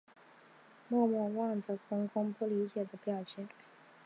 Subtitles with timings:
[0.87, 3.47] 默默望着公公不理解的表情